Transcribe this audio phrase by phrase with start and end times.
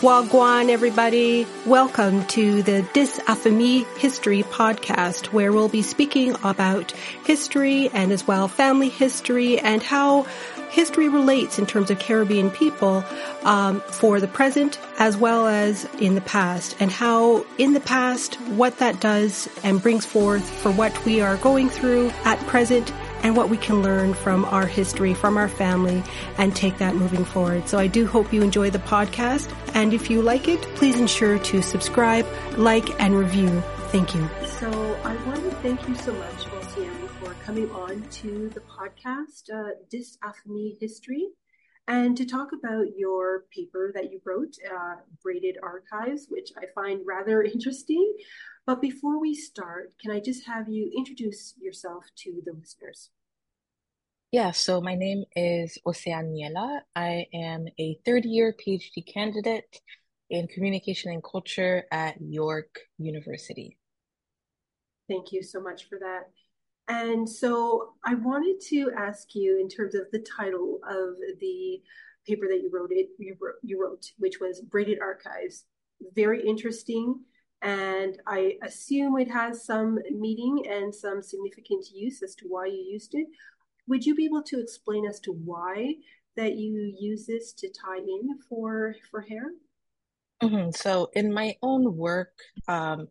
[0.00, 1.44] Wagwan, everybody.
[1.66, 6.92] Welcome to the Dis Affamie History podcast, where we'll be speaking about
[7.24, 10.22] history and as well family history and how
[10.70, 13.04] history relates in terms of Caribbean people
[13.42, 18.36] um, for the present as well as in the past, and how in the past
[18.50, 22.92] what that does and brings forth for what we are going through at present
[23.22, 26.02] and what we can learn from our history, from our family,
[26.36, 27.68] and take that moving forward.
[27.68, 29.52] So I do hope you enjoy the podcast.
[29.74, 32.26] And if you like it, please ensure to subscribe,
[32.56, 33.62] like, and review.
[33.90, 34.28] Thank you.
[34.58, 34.68] So
[35.04, 39.74] I want to thank you so much, Océane, for coming on to the podcast, uh,
[40.80, 41.28] History,
[41.86, 47.00] and to talk about your paper that you wrote, uh, Braided Archives, which I find
[47.06, 48.14] rather interesting.
[48.68, 53.08] But before we start, can I just have you introduce yourself to the listeners?
[54.30, 56.80] Yeah, so my name is Océane Nyela.
[56.94, 59.80] I am a third year PhD candidate
[60.28, 63.78] in communication and culture at York University.
[65.08, 66.24] Thank you so much for that.
[66.88, 71.80] And so I wanted to ask you in terms of the title of the
[72.26, 75.64] paper that you wrote it you wrote, you wrote which was Braided Archives.
[76.14, 77.20] Very interesting
[77.62, 82.86] and I assume it has some meaning and some significant use as to why you
[82.92, 83.26] used it.
[83.88, 85.94] Would you be able to explain as to why
[86.36, 89.50] that you use this to tie in for for hair?
[90.42, 90.70] Mm-hmm.
[90.70, 92.32] So in my own work,
[92.68, 93.08] um,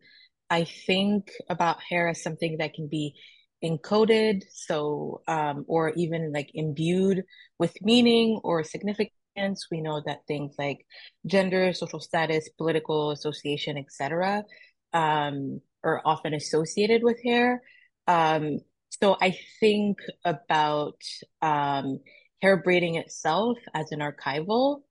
[0.50, 3.16] I think about hair as something that can be
[3.64, 7.24] encoded, so um, or even like imbued
[7.60, 9.17] with meaning or significance
[9.72, 10.86] we know that things like
[11.26, 14.44] gender, social status, political association, etc.,
[14.94, 17.62] um, are often associated with hair.
[18.08, 21.00] Um, so I think about
[21.42, 22.00] um,
[22.42, 24.82] hair braiding itself as an archival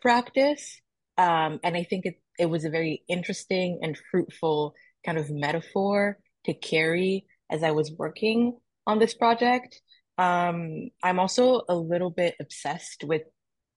[0.00, 0.80] practice,
[1.18, 4.74] um, and I think it it was a very interesting and fruitful
[5.04, 9.82] kind of metaphor to carry as I was working on this project.
[10.16, 13.22] Um, I'm also a little bit obsessed with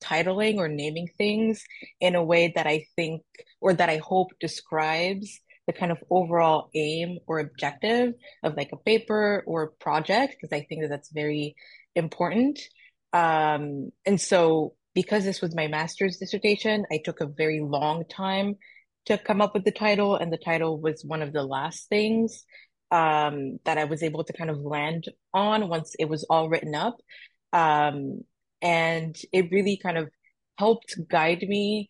[0.04, 1.64] titling or naming things
[2.00, 3.22] in a way that I think
[3.62, 8.14] or that I hope describes the kind of overall aim or objective
[8.44, 11.56] of like a paper or project because I think that that's very
[11.96, 12.60] important.
[13.14, 18.56] Um, and so because this was my master's dissertation, I took a very long time
[19.06, 22.46] to come up with the title, and the title was one of the last things
[22.92, 26.76] um, that I was able to kind of land on once it was all written
[26.76, 26.96] up.
[27.52, 28.22] Um,
[28.64, 30.10] and it really kind of
[30.58, 31.90] helped guide me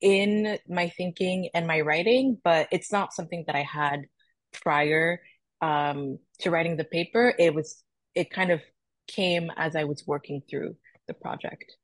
[0.00, 4.06] in my thinking and my writing, but it's not something that I had
[4.62, 5.20] prior
[5.60, 7.34] um, to writing the paper.
[7.38, 7.82] It was,
[8.14, 8.60] it kind of
[9.06, 11.76] came as I was working through the project.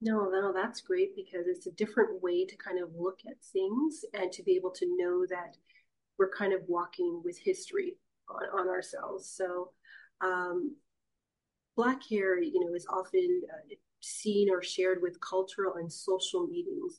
[0.00, 4.04] No, no, that's great because it's a different way to kind of look at things
[4.14, 5.56] and to be able to know that
[6.18, 7.96] we're kind of walking with history
[8.28, 9.28] on, on ourselves.
[9.28, 9.72] So,
[10.20, 10.76] um,
[11.78, 16.98] Black hair, you know, is often uh, seen or shared with cultural and social meetings.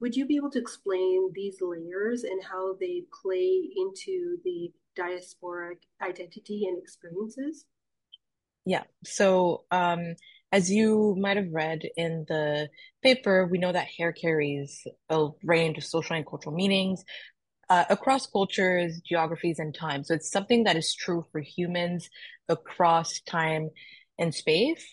[0.00, 5.78] Would you be able to explain these layers and how they play into the diasporic
[6.02, 7.64] identity and experiences?
[8.66, 8.82] Yeah.
[9.04, 10.16] So, um,
[10.52, 12.68] as you might have read in the
[13.02, 17.06] paper, we know that hair carries a range of social and cultural meanings
[17.70, 20.04] uh, across cultures, geographies, and time.
[20.04, 22.10] So it's something that is true for humans
[22.48, 23.70] across time
[24.20, 24.86] in space.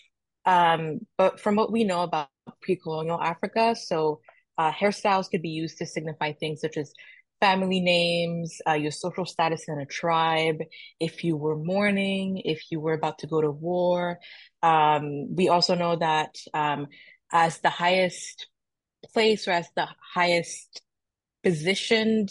[0.44, 2.30] Um, but from what we know about
[2.62, 4.20] pre-colonial Africa, so
[4.56, 6.92] uh, hairstyles could be used to signify things such as
[7.40, 10.56] family names, uh, your social status in a tribe,
[10.98, 14.18] if you were mourning, if you were about to go to war.
[14.62, 16.88] Um, we also know that um,
[17.30, 18.48] as the highest
[19.12, 20.82] place or as the highest
[21.44, 22.30] positioned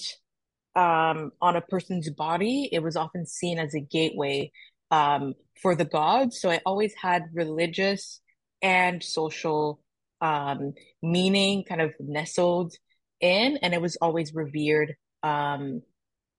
[0.76, 4.52] um, on a person's body, it was often seen as a gateway
[4.92, 6.40] um, for the gods.
[6.40, 8.22] So I always had religious
[8.62, 9.82] and social
[10.22, 12.74] um, meaning kind of nestled
[13.20, 15.82] in, and it was always revered um,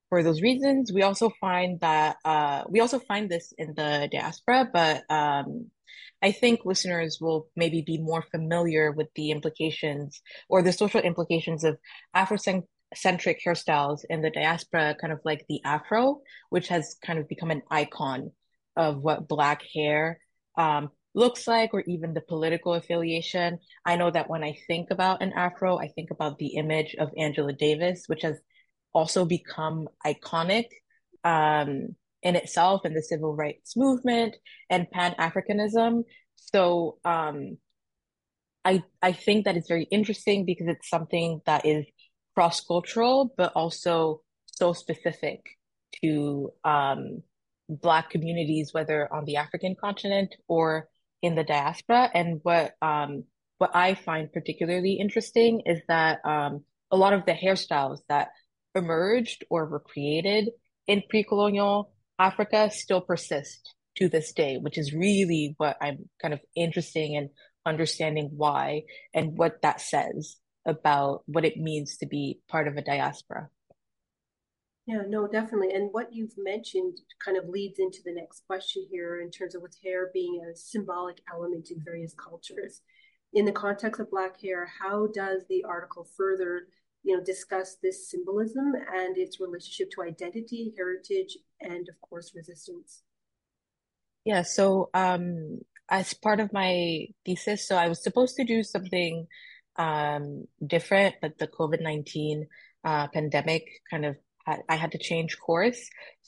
[0.09, 0.93] for those reasons.
[0.93, 5.71] We also find that uh, we also find this in the diaspora, but um,
[6.23, 11.63] I think listeners will maybe be more familiar with the implications or the social implications
[11.63, 11.79] of
[12.17, 12.65] Afrocentric
[13.47, 16.21] hairstyles in the diaspora, kind of like the Afro,
[16.51, 18.33] which has kind of become an icon
[18.79, 20.21] of what black hair
[20.57, 23.59] um, looks like or even the political affiliation.
[23.85, 27.11] I know that when I think about an afro, I think about the image of
[27.19, 28.39] Angela Davis, which has
[28.95, 30.67] also become iconic
[31.25, 34.37] um, in itself in the civil rights movement
[34.71, 36.05] and Pan Africanism.
[36.37, 37.59] So um,
[38.65, 41.85] I I think that it's very interesting because it's something that is
[42.35, 45.41] cross-cultural, but also so specific
[46.01, 47.23] to um,
[47.69, 50.89] Black communities, whether on the African continent or
[51.23, 52.11] in the diaspora.
[52.13, 53.25] And what um,
[53.59, 58.29] what I find particularly interesting is that um, a lot of the hairstyles that
[58.75, 60.51] emerged or were created
[60.87, 66.41] in pre-colonial Africa still persist to this day, which is really what I'm kind of
[66.55, 67.31] interesting in
[67.67, 68.83] understanding why
[69.13, 73.49] and what that says about what it means to be part of a diaspora.
[74.89, 75.75] Yeah, no, definitely.
[75.75, 79.61] And what you've mentioned kind of leads into the next question here in terms of
[79.61, 82.81] with hair being a symbolic element in various cultures.
[83.35, 86.69] In the context of Black hair, how does the article further,
[87.03, 93.03] you know, discuss this symbolism and its relationship to identity, heritage, and of course, resistance?
[94.25, 95.59] Yeah, so um,
[95.91, 99.27] as part of my thesis, so I was supposed to do something
[99.77, 102.47] um, different, but the COVID-19
[102.85, 104.17] uh, pandemic kind of
[104.69, 105.81] I had to change course.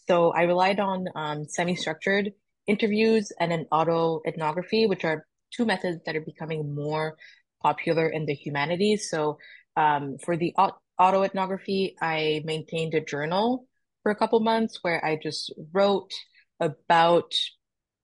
[0.08, 2.32] So I relied on um, semi-structured
[2.67, 7.17] interviews and an autoethnography, which are two methods that are becoming more
[7.62, 9.11] popular in the humanities.
[9.11, 9.38] So
[9.76, 10.55] um, for the
[11.00, 13.67] autoethnography, I maintained a journal
[14.02, 16.12] for a couple months where I just wrote
[16.58, 17.32] about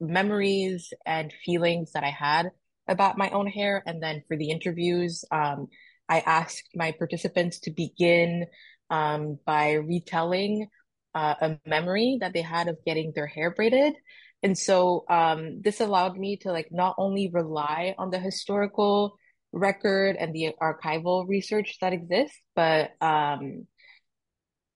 [0.00, 2.50] memories and feelings that I had
[2.88, 3.82] about my own hair.
[3.86, 5.68] And then for the interviews, um,
[6.08, 8.46] I asked my participants to begin
[8.90, 10.68] um, by retelling
[11.14, 13.94] uh, a memory that they had of getting their hair braided.
[14.42, 19.16] And so um, this allowed me to like not only rely on the historical
[19.52, 23.66] record and the archival research that exists, but um,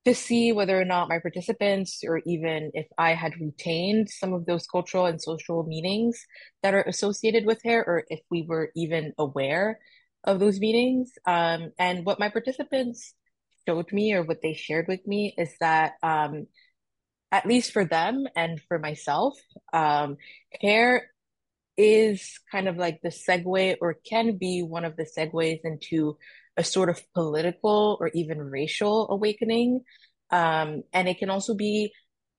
[0.06, 4.46] to see whether or not my participants or even if I had retained some of
[4.46, 6.18] those cultural and social meanings
[6.62, 9.78] that are associated with hair or if we were even aware
[10.24, 11.12] of those meanings.
[11.26, 13.14] Um, and what my participants
[13.70, 16.46] showed me or what they shared with me is that um,
[17.30, 19.38] at least for them and for myself,
[19.72, 20.16] um,
[20.60, 21.10] hair
[21.76, 26.16] is kind of like the segue or can be one of the segues into
[26.56, 29.82] a sort of political or even racial awakening.
[30.30, 31.92] Um, and it can also be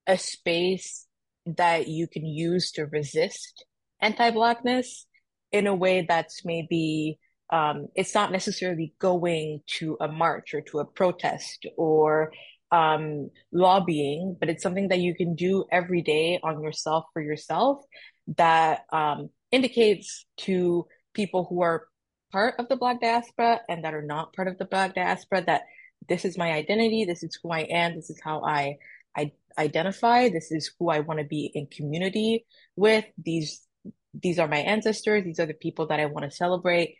[0.06, 1.08] a space
[1.46, 3.66] that you can use to resist
[4.02, 5.08] anti-blackness
[5.52, 7.20] in a way that's maybe
[7.52, 12.32] um, it's not necessarily going to a march or to a protest or
[12.72, 17.84] um, lobbying, but it's something that you can do every day on yourself for yourself
[18.38, 21.88] that um, indicates to people who are
[22.32, 25.64] part of the Black diaspora and that are not part of the Black diaspora that
[26.08, 28.78] this is my identity, this is who I am, this is how I,
[29.16, 32.46] I identify, this is who I want to be in community
[32.78, 33.06] with.
[33.22, 33.68] These
[34.14, 36.96] these are my ancestors, these are the people that I want to celebrate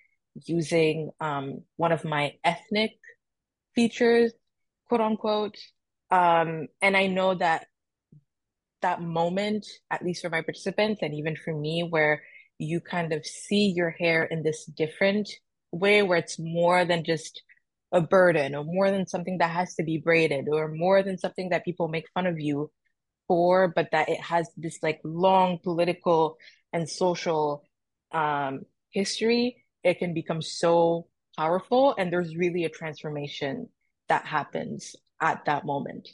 [0.46, 2.92] using um, one of my ethnic
[3.76, 4.32] features,
[4.88, 5.58] quote unquote.
[6.10, 7.68] Um, and I know that
[8.82, 12.24] that moment, at least for my participants and even for me, where
[12.58, 15.30] you kind of see your hair in this different
[15.72, 17.42] way, where it's more than just
[17.92, 21.50] a burden or more than something that has to be braided or more than something
[21.50, 22.72] that people make fun of you
[23.28, 26.38] for, but that it has this like long political
[26.74, 27.64] and social
[28.12, 28.62] um,
[28.92, 31.08] history it can become so
[31.38, 33.68] powerful and there's really a transformation
[34.10, 36.10] that happens at that moment.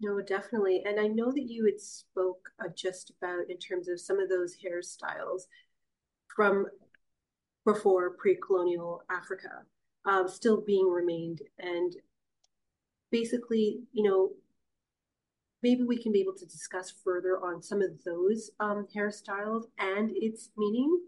[0.00, 0.82] No definitely.
[0.84, 4.56] And i know that you had spoke just about in terms of some of those
[4.56, 5.42] hairstyles
[6.34, 6.66] from
[7.64, 9.62] before pre-colonial africa
[10.04, 11.42] um, still being remained.
[11.58, 11.94] And
[13.10, 14.30] basically you know
[15.62, 20.10] maybe we can be able to discuss further on some of those um, hairstyles and
[20.14, 21.00] its meaning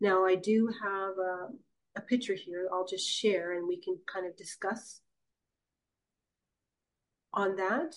[0.00, 1.48] now, I do have a,
[1.96, 5.00] a picture here I'll just share and we can kind of discuss
[7.32, 7.94] on that.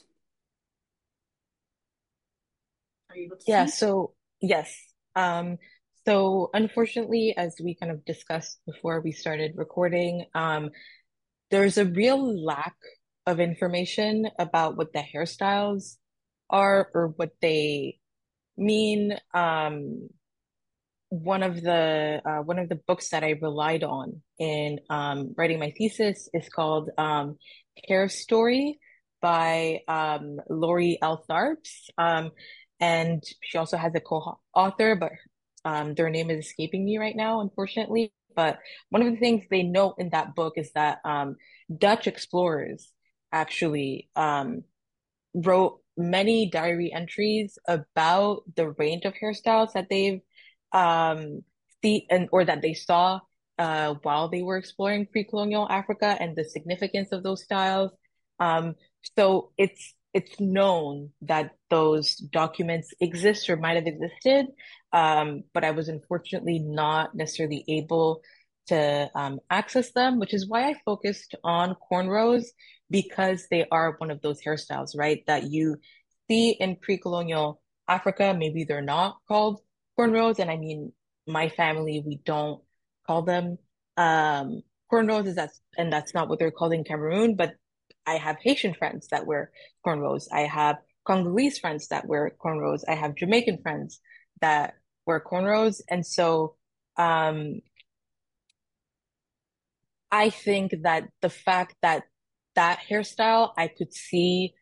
[3.09, 3.71] Are you able to yeah, see?
[3.71, 4.73] so yes.
[5.15, 5.57] Um,
[6.05, 10.71] so unfortunately, as we kind of discussed before we started recording, um,
[11.51, 12.75] there's a real lack
[13.27, 15.97] of information about what the hairstyles
[16.49, 17.99] are or what they
[18.57, 19.17] mean.
[19.33, 20.09] Um,
[21.11, 25.59] one of the uh, one of the books that I relied on in um, writing
[25.59, 27.37] my thesis is called um,
[27.85, 28.79] Hair Story
[29.21, 31.21] by um, Lori L.
[31.29, 32.31] Tharps, um,
[32.79, 35.11] and she also has a co-author, but
[35.65, 38.13] um, their name is escaping me right now, unfortunately.
[38.33, 41.35] But one of the things they note in that book is that um,
[41.77, 42.89] Dutch explorers
[43.33, 50.21] actually wrote many diary entries about the range of hairstyles that they've
[50.73, 51.43] um,
[51.81, 53.19] see and or that they saw
[53.57, 57.91] uh, while they were exploring pre-colonial Africa and the significance of those styles.
[58.39, 58.75] Um,
[59.17, 64.47] so it's it's known that those documents exist or might have existed,
[64.91, 68.21] um, but I was unfortunately not necessarily able
[68.67, 72.45] to um, access them, which is why I focused on cornrows
[72.89, 75.23] because they are one of those hairstyles, right?
[75.27, 75.77] That you
[76.29, 78.35] see in pre-colonial Africa.
[78.37, 79.61] Maybe they're not called
[79.99, 80.93] cornrows, and I mean,
[81.27, 82.61] my family we don't
[83.05, 83.57] call them
[83.97, 87.55] um, cornrows, is that's and that's not what they're called in Cameroon, but
[88.05, 89.51] I have Haitian friends that wear
[89.85, 90.27] cornrows.
[90.31, 92.81] I have Congolese friends that wear cornrows.
[92.87, 93.99] I have Jamaican friends
[94.41, 95.81] that wear cornrows.
[95.89, 96.55] And so
[96.97, 97.61] um,
[100.11, 102.03] I think that the fact that
[102.55, 104.53] that hairstyle I could see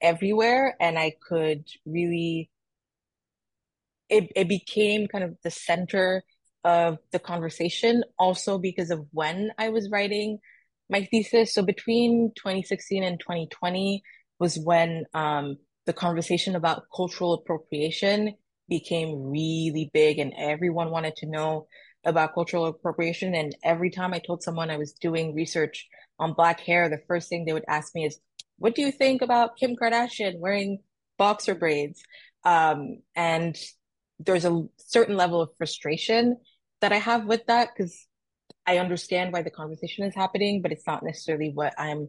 [0.00, 2.50] everywhere and I could really
[4.12, 6.22] it, it became kind of the center
[6.64, 10.38] of the conversation also because of when I was writing
[10.90, 11.54] my thesis.
[11.54, 14.02] So between 2016 and 2020
[14.38, 18.34] was when um, the conversation about cultural appropriation
[18.68, 21.66] became really big and everyone wanted to know
[22.04, 23.34] about cultural appropriation.
[23.34, 25.88] And every time I told someone I was doing research
[26.18, 28.18] on black hair, the first thing they would ask me is,
[28.58, 30.80] what do you think about Kim Kardashian wearing
[31.16, 32.02] boxer braids?
[32.44, 33.56] Um, and
[34.24, 36.36] there's a certain level of frustration
[36.80, 38.06] that I have with that because
[38.66, 42.08] I understand why the conversation is happening, but it's not necessarily what I'm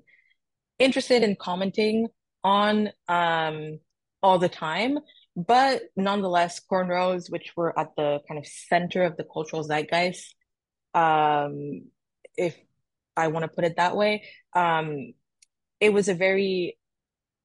[0.79, 2.07] interested in commenting
[2.43, 3.79] on um,
[4.21, 4.99] all the time.
[5.35, 10.35] But nonetheless, cornrows, which were at the kind of center of the cultural zeitgeist,
[10.93, 11.83] um,
[12.37, 12.55] if
[13.17, 14.23] I want to put it that way,
[14.55, 15.13] um,
[15.79, 16.77] it was a very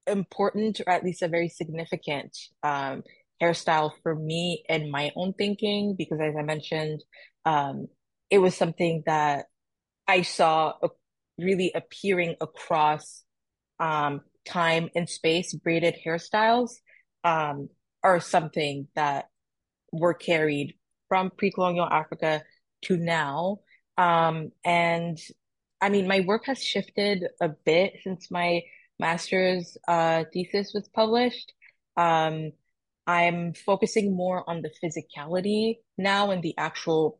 [0.07, 3.03] important, or at least a very significant um,
[3.41, 7.03] hairstyle for me and my own thinking, because as I mentioned,
[7.45, 7.89] um,
[8.31, 9.47] it was something that
[10.07, 10.75] I saw
[11.39, 13.23] really appearing across
[13.79, 15.55] um, time and space.
[15.55, 16.71] Braided hairstyles
[17.25, 17.69] um,
[18.03, 19.29] are something that
[19.93, 20.75] were carried
[21.09, 22.43] from pre-colonial Africa
[22.83, 23.61] to now.
[23.97, 25.19] Um, and
[25.81, 28.63] I mean, my work has shifted a bit since my
[28.99, 31.53] master's uh, thesis was published.
[31.97, 32.53] Um,
[33.09, 37.19] I'm focusing more on the physicality now and the actual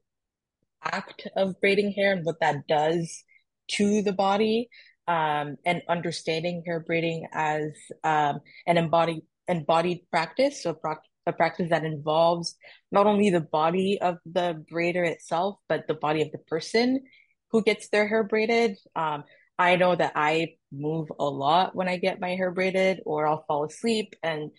[0.85, 3.25] act of braiding hair and what that does
[3.69, 4.69] to the body
[5.09, 7.73] um, and understanding hair braiding as
[8.05, 10.79] um, an embodied embodied practice so
[11.27, 12.55] a practice that involves
[12.93, 17.03] not only the body of the braider itself but the body of the person
[17.51, 18.77] who gets their hair braided.
[18.95, 19.25] Um,
[19.59, 23.45] i know that i move a lot when i get my hair braided or i'll
[23.49, 24.51] fall asleep and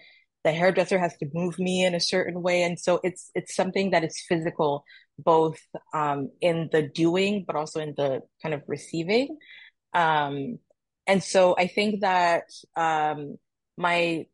[0.43, 3.91] the hairdresser has to move me in a certain way and so it's it's something
[3.91, 4.84] that is physical
[5.24, 5.60] both
[5.93, 9.38] um, in the doing, but also in the kind of receiving.
[9.93, 10.60] Um,
[11.08, 13.38] and so I think that um,
[13.77, 14.25] my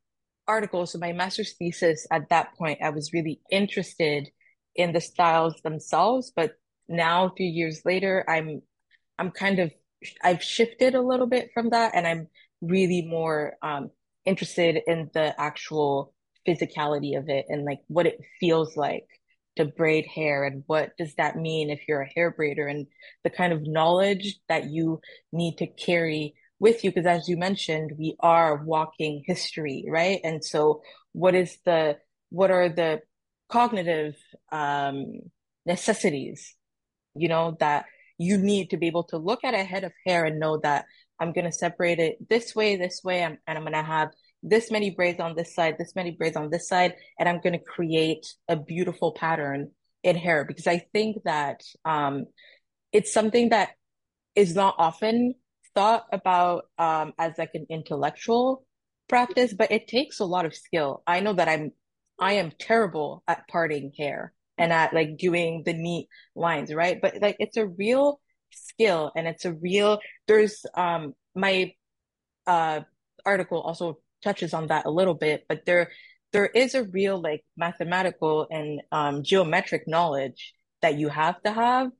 [0.47, 4.27] article, so my master's thesis at that point, I was really interested
[4.75, 6.31] in the styles themselves.
[6.35, 6.53] But
[6.87, 8.61] now, a few years later, I'm
[9.17, 9.71] I'm kind of
[10.23, 12.27] I've shifted a little bit from that, and I'm
[12.61, 13.89] really more um,
[14.25, 16.13] interested in the actual
[16.47, 19.07] physicality of it and like what it feels like
[19.55, 22.87] to braid hair and what does that mean if you're a hair braider and
[23.23, 24.99] the kind of knowledge that you
[25.31, 26.91] need to carry with you.
[26.91, 30.19] Because as you mentioned we are walking history right?
[30.23, 30.81] And so
[31.13, 31.97] what is the
[32.29, 33.01] what are the
[33.49, 34.15] cognitive
[34.51, 35.19] um
[35.67, 36.55] necessities
[37.15, 37.85] you know that
[38.17, 40.85] you need to be able to look at a head of hair and know that
[41.19, 44.09] i'm going to separate it this way this way and i'm going to have
[44.45, 47.53] this many braids on this side, this many braids on this side, and I'm going
[47.53, 49.71] to create a beautiful pattern
[50.03, 52.25] in hair because I think that um,
[52.93, 53.69] it's something that
[54.35, 55.33] is not often
[55.73, 58.65] thought about um, as like an intellectual
[59.09, 61.01] practice, but it takes a lot of skill.
[61.07, 61.71] I know that I'm
[62.17, 67.01] I am terrible at parting hair and at like doing the neat lines, right?
[67.01, 68.21] But like it's a real
[68.55, 71.73] skill and it's a real there's um my
[72.47, 72.81] uh
[73.25, 75.91] article also touches on that a little bit, but there
[76.33, 81.91] there is a real like mathematical and um, geometric knowledge that you have to have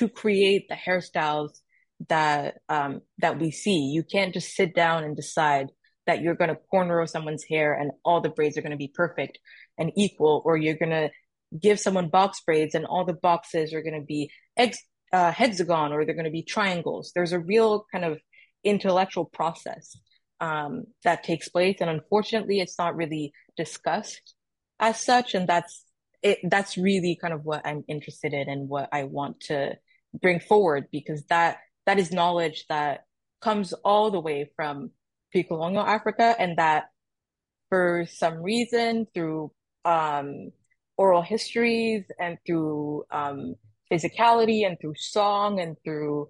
[0.00, 1.50] to create the hairstyles
[2.08, 3.92] that um, that we see.
[3.92, 5.68] You can't just sit down and decide
[6.06, 8.92] that you're going to cornrow someone's hair and all the braids are going to be
[8.92, 9.38] perfect
[9.78, 11.10] and equal, or you're going to
[11.58, 15.92] give someone box braids and all the boxes are going to be ex- uh, hexagon
[15.92, 17.12] or they're going to be triangles.
[17.14, 18.18] There's a real kind of
[18.64, 19.96] intellectual process
[20.40, 21.76] um, that takes place.
[21.80, 24.34] And unfortunately, it's not really discussed
[24.80, 25.34] as such.
[25.34, 25.84] And that's
[26.20, 29.76] it, that's really kind of what I'm interested in and what I want to
[30.20, 33.04] bring forward because that that is knowledge that
[33.40, 34.90] comes all the way from
[35.30, 36.86] pre-colonial Africa and that
[37.68, 39.52] for some reason through
[39.84, 40.50] um,
[40.96, 43.54] oral histories and through um,
[43.94, 46.28] physicality and through song and through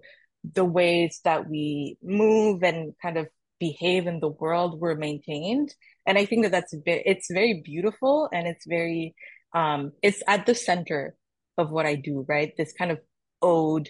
[0.53, 3.27] the ways that we move and kind of
[3.59, 5.73] behave in the world were maintained.
[6.05, 9.15] And I think that that's it's very beautiful and it's very
[9.53, 11.15] um, it's at the center
[11.57, 12.51] of what I do, right?
[12.57, 12.99] This kind of
[13.41, 13.89] ode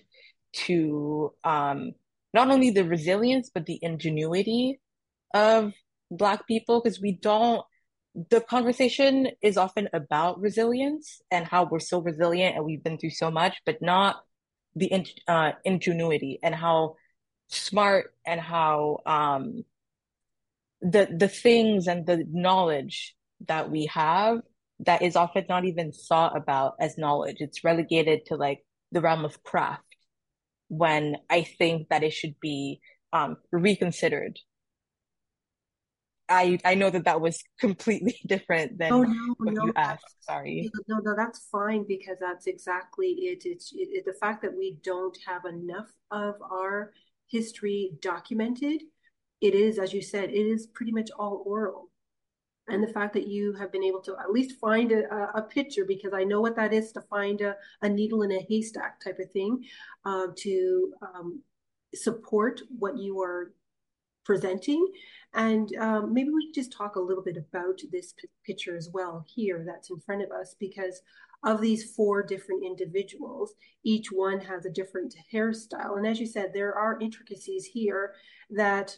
[0.53, 1.91] to um,
[2.34, 4.79] not only the resilience but the ingenuity
[5.34, 5.74] of
[6.12, 7.63] Black people because we don't
[8.15, 13.10] the conversation is often about resilience and how we're so resilient and we've been through
[13.10, 14.24] so much, but not
[14.75, 16.95] the uh, ingenuity and how
[17.48, 19.63] smart and how um,
[20.81, 23.15] the the things and the knowledge
[23.48, 24.39] that we have
[24.79, 27.38] that is often not even thought about as knowledge.
[27.39, 28.60] It's relegated to like
[28.91, 29.84] the realm of craft
[30.67, 32.79] when I think that it should be
[33.13, 34.39] um, reconsidered
[36.29, 40.15] I I know that that was completely different than oh, no, what no, you asked.
[40.22, 40.70] Sorry.
[40.88, 43.44] No, no, that's fine because that's exactly it.
[43.46, 46.91] It's it, it, the fact that we don't have enough of our
[47.27, 48.82] history documented.
[49.41, 51.89] It is, as you said, it is pretty much all oral.
[52.67, 55.86] And the fact that you have been able to at least find a, a picture,
[55.86, 59.20] because I know what that is to find a, a needle in a haystack type
[59.20, 59.63] of thing,
[60.03, 61.44] uh, to um,
[61.94, 63.51] support what you are
[64.25, 64.86] presenting.
[65.34, 68.89] And um, maybe we can just talk a little bit about this p- picture as
[68.91, 71.01] well here that's in front of us, because
[71.44, 73.53] of these four different individuals,
[73.84, 75.98] each one has a different hairstyle.
[75.98, 78.13] And as you said, there are intricacies here
[78.50, 78.98] that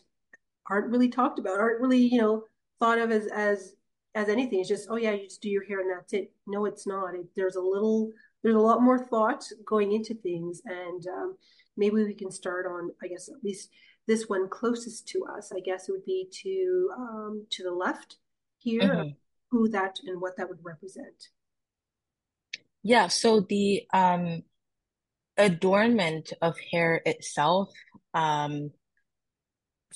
[0.69, 2.43] aren't really talked about, aren't really, you know,
[2.79, 3.73] thought of as as
[4.15, 4.59] as anything.
[4.59, 6.31] It's just, oh yeah, you just do your hair and that's it.
[6.45, 7.15] No, it's not.
[7.15, 8.11] It, there's a little,
[8.43, 11.37] there's a lot more thought going into things, and um,
[11.75, 13.69] maybe we can start on, I guess, at least
[14.07, 18.17] this one closest to us, I guess it would be to um, to the left
[18.57, 19.09] here, mm-hmm.
[19.51, 21.29] who that and what that would represent.
[22.83, 24.43] Yeah, so the um,
[25.37, 27.69] adornment of hair itself,
[28.13, 28.71] um,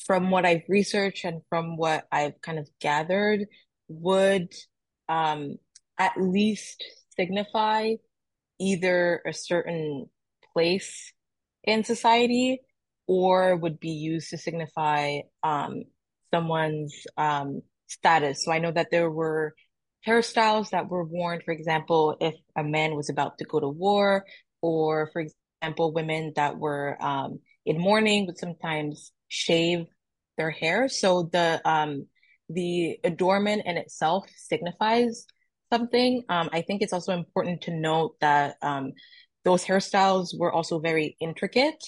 [0.06, 3.46] from what I've researched and from what I've kind of gathered,
[3.88, 4.52] would
[5.08, 5.58] um,
[5.98, 6.84] at least
[7.16, 7.94] signify
[8.60, 10.10] either a certain
[10.54, 11.14] place
[11.64, 12.62] in society
[13.12, 15.84] or would be used to signify um,
[16.34, 18.46] someone's um, status.
[18.46, 19.54] So I know that there were
[20.08, 24.24] hairstyles that were worn, for example, if a man was about to go to war,
[24.62, 25.26] or for
[25.62, 29.88] example, women that were um, in mourning would sometimes shave
[30.38, 30.88] their hair.
[30.88, 32.08] So the um,
[32.48, 35.26] the adornment in itself signifies
[35.70, 36.24] something.
[36.30, 38.94] Um, I think it's also important to note that um,
[39.44, 41.84] those hairstyles were also very intricate.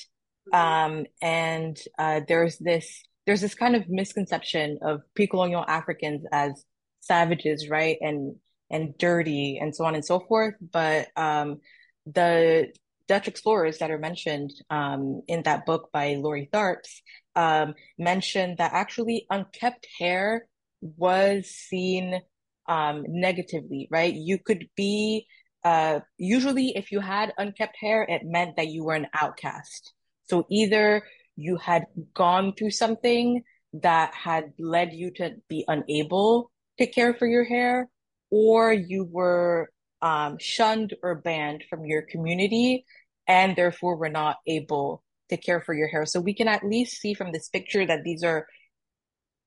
[0.52, 6.66] Um, and uh, there's this there's this kind of misconception of pre-colonial Africans as
[7.00, 8.36] savages, right, and
[8.70, 10.56] and dirty and so on and so forth.
[10.60, 11.62] But um,
[12.06, 12.74] the
[13.08, 17.02] Dutch explorers that are mentioned um, in that book by Lori Tharps
[17.36, 20.48] um, mentioned that actually unkept hair
[20.82, 22.22] was seen
[22.68, 24.14] um, negatively, right?
[24.14, 25.28] You could be
[25.64, 29.94] uh, usually if you had unkept hair, it meant that you were an outcast.
[30.26, 31.04] So either
[31.36, 37.28] you had gone through something that had led you to be unable to care for
[37.28, 37.90] your hair,
[38.30, 39.70] or you were
[40.02, 42.86] um, shunned or banned from your community
[43.28, 46.06] and therefore were not able to care for your hair.
[46.06, 48.46] So we can at least see from this picture that these are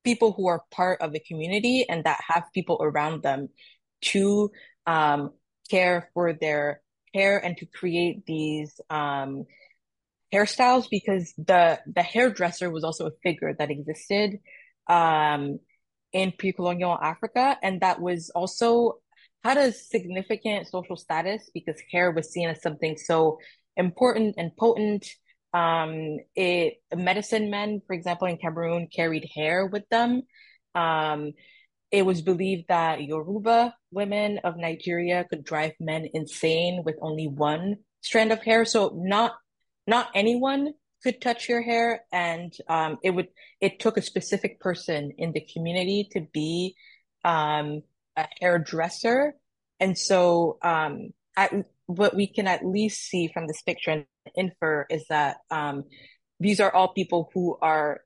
[0.03, 3.49] people who are part of the community and that have people around them
[4.01, 4.51] to
[4.87, 5.33] um,
[5.69, 6.81] care for their
[7.13, 9.45] hair and to create these um,
[10.33, 14.39] hairstyles because the the hairdresser was also a figure that existed
[14.89, 15.59] um,
[16.13, 18.99] in pre-colonial Africa, and that was also
[19.45, 23.39] had a significant social status because hair was seen as something so
[23.77, 25.07] important and potent.
[25.53, 30.23] Um, it medicine men, for example, in Cameroon, carried hair with them.
[30.75, 31.33] Um,
[31.91, 37.77] it was believed that Yoruba women of Nigeria could drive men insane with only one
[38.03, 38.65] strand of hair.
[38.65, 39.33] So not
[39.87, 40.73] not anyone
[41.03, 43.29] could touch your hair and um, it would
[43.61, 46.75] it took a specific person in the community to be
[47.25, 47.83] um,
[48.17, 49.35] a hairdresser
[49.79, 51.53] and so um, at,
[51.87, 55.85] what we can at least see from this picture and infer is that um,
[56.41, 58.01] these are all people who are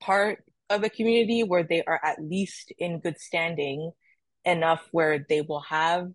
[0.00, 3.92] part of a community where they are at least in good standing
[4.44, 6.08] enough where they will have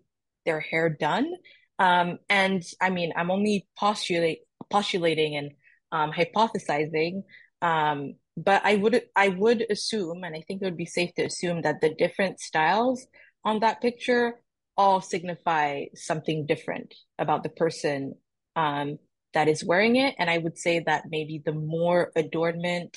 [0.44, 1.32] their hair done.
[1.78, 4.40] Um, and I mean, I'm only postulate
[4.72, 5.50] postulating and
[5.92, 7.22] um, hypothesizing.
[7.60, 11.24] Um, but I would I would assume, and I think it would be safe to
[11.24, 13.06] assume that the different styles
[13.44, 14.40] on that picture
[14.76, 18.14] all signify something different about the person
[18.56, 18.98] um,
[19.34, 20.14] that is wearing it.
[20.18, 22.96] And I would say that maybe the more adornment,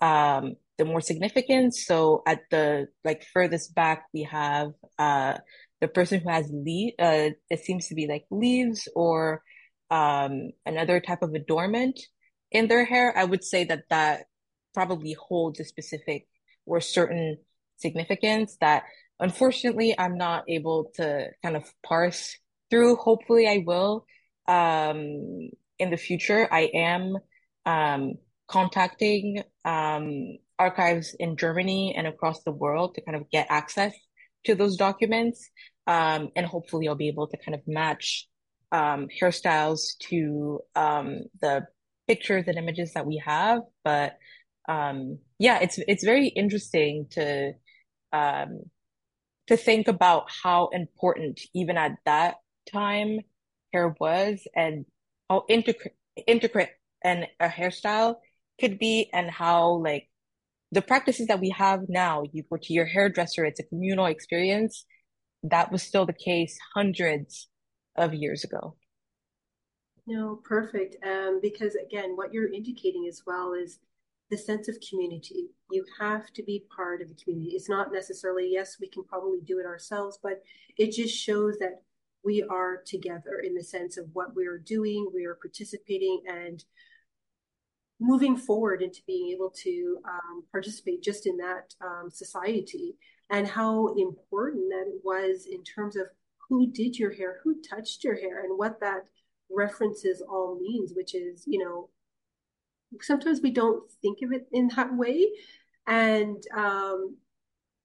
[0.00, 1.84] um, the more significance.
[1.84, 5.38] So at the like furthest back, we have uh,
[5.80, 6.94] the person who has leaf.
[6.98, 9.42] Uh, it seems to be like leaves or
[9.90, 11.98] um, another type of adornment
[12.50, 13.16] in their hair.
[13.16, 14.26] I would say that that
[14.74, 16.26] probably holds a specific
[16.66, 17.38] or certain
[17.76, 18.84] significance that
[19.20, 22.36] unfortunately I'm not able to kind of parse
[22.70, 22.96] through.
[22.96, 24.06] Hopefully I will
[24.46, 26.48] um, in the future.
[26.50, 27.16] I am
[27.66, 28.14] um,
[28.48, 33.94] contacting um, archives in Germany and across the world to kind of get access
[34.44, 35.48] to those documents.
[35.86, 38.28] Um, and hopefully I'll be able to kind of match
[38.72, 41.66] um, hairstyles to um, the
[42.06, 43.62] pictures and images that we have.
[43.84, 44.18] But
[44.68, 47.52] um, yeah, it's it's very interesting to
[48.12, 48.60] um,
[49.48, 52.36] to think about how important even at that
[52.70, 53.20] time
[53.72, 54.84] hair was and
[55.28, 55.94] how intricate
[56.26, 56.70] intricate
[57.02, 58.16] and a hairstyle
[58.60, 60.08] could be and how like
[60.72, 64.84] the practices that we have now you go to your hairdresser it's a communal experience
[65.42, 67.48] that was still the case hundreds
[67.98, 68.74] of years ago
[70.06, 73.78] no perfect um, because again what you're indicating as well is
[74.30, 75.48] the sense of community.
[75.70, 77.52] You have to be part of the community.
[77.54, 80.42] It's not necessarily, yes, we can probably do it ourselves, but
[80.76, 81.82] it just shows that
[82.24, 86.64] we are together in the sense of what we're doing, we are participating and
[88.00, 92.96] moving forward into being able to um, participate just in that um, society
[93.30, 96.06] and how important that it was in terms of
[96.48, 99.04] who did your hair, who touched your hair, and what that
[99.50, 101.88] references all means, which is, you know,
[103.00, 105.26] sometimes we don't think of it in that way.
[105.86, 107.16] And um,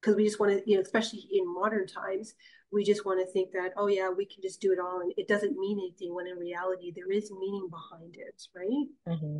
[0.02, 2.34] because we just want to, you know, especially in modern times,
[2.72, 5.14] we just want to think that, oh yeah, we can just do it all, and
[5.16, 6.14] it doesn't mean anything.
[6.14, 9.16] When in reality, there is meaning behind it, right?
[9.16, 9.40] Mm-hmm.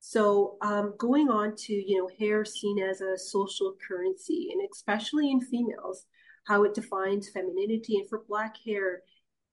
[0.00, 5.30] So um, going on to you know hair seen as a social currency, and especially
[5.30, 6.04] in females,
[6.46, 9.02] how it defines femininity, and for black hair,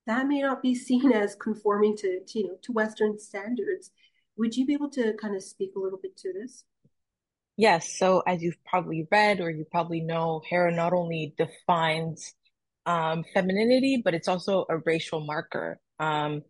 [0.06, 3.92] that may not be seen as conforming to, to you know to Western standards.
[4.38, 6.64] Would you be able to kind of speak a little bit to this?
[7.56, 7.98] Yes.
[8.00, 12.34] So, as you've probably read or you probably know, hair not only defines
[12.86, 15.80] um, femininity, but it's also a racial marker.
[16.00, 16.42] Um,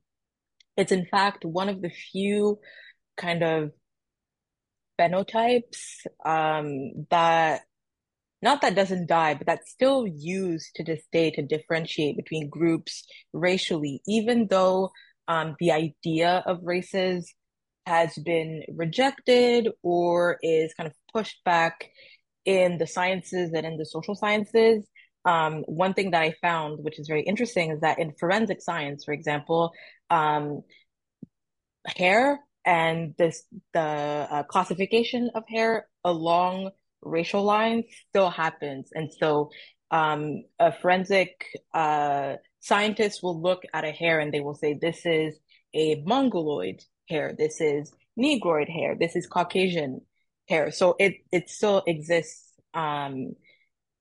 [0.78, 2.60] it's in fact one of the few
[3.18, 3.72] kind of
[5.00, 7.62] phenotypes um, that
[8.44, 13.06] not that doesn't die, but that's still used to this day to differentiate between groups
[13.32, 14.92] racially, even though
[15.30, 17.34] um, the idea of races
[17.86, 21.90] has been rejected or is kind of pushed back
[22.46, 24.86] in the sciences and in the social sciences.
[25.26, 29.06] Um, one thing that I found, which is very interesting, is that in forensic science,
[29.06, 29.72] for example,
[30.10, 30.64] um,
[31.86, 36.72] hair and this the uh, classification of hair along
[37.06, 39.52] racial lines still happens, and so
[39.92, 45.06] um, a forensic uh, scientist will look at a hair and they will say this
[45.06, 45.38] is
[45.76, 47.36] a mongoloid hair.
[47.38, 48.96] This is Negroid hair.
[49.00, 50.02] This is Caucasian
[50.50, 50.72] hair.
[50.72, 53.34] So it it still exists um,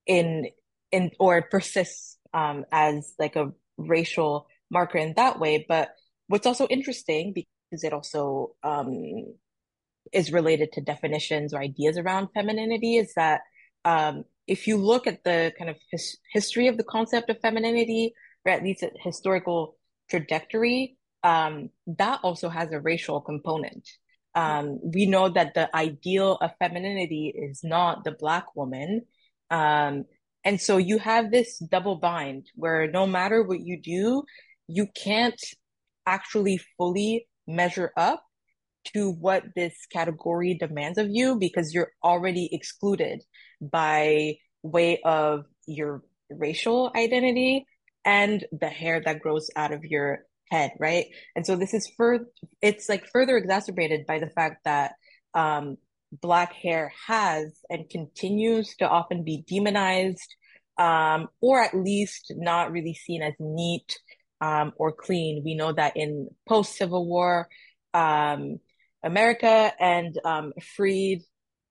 [0.07, 0.49] in
[0.91, 5.65] in or it persists um, as like a racial marker in that way.
[5.69, 5.91] But
[6.27, 9.35] what's also interesting because it also um,
[10.13, 13.43] is related to definitions or ideas around femininity is that
[13.85, 18.15] um, if you look at the kind of his- history of the concept of femininity,
[18.45, 19.77] or at least a historical
[20.11, 23.89] trajectory, um, that also has a racial component.
[24.35, 29.03] Um, we know that the ideal of femininity is not the Black woman.
[29.51, 30.05] Um,
[30.45, 34.25] and so you have this double bind where no matter what you do,
[34.67, 35.41] you can't
[36.07, 38.25] actually fully measure up
[38.95, 43.23] to what this category demands of you because you're already excluded
[43.61, 47.67] by way of your racial identity
[48.05, 51.07] and the hair that grows out of your head, right?
[51.37, 52.21] And so this is for
[52.61, 54.93] it's like further exacerbated by the fact that
[55.35, 55.77] um,
[56.21, 60.37] black hair has and continues to often be demonized,
[60.79, 63.99] um, or at least not really seen as neat
[64.41, 65.43] um, or clean.
[65.45, 67.49] We know that in post Civil War
[67.95, 68.59] um,
[69.03, 71.23] America and um, freed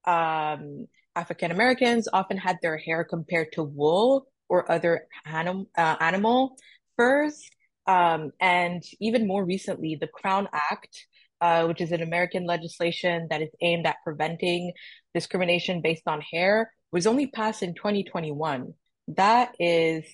[0.05, 6.57] um, African Americans often had their hair compared to wool or other anim- uh, animal
[6.95, 7.41] furs.
[7.87, 11.05] Um, and even more recently, the Crown Act,
[11.41, 14.73] uh, which is an American legislation that is aimed at preventing
[15.13, 18.73] discrimination based on hair, was only passed in 2021.
[19.09, 20.05] That is,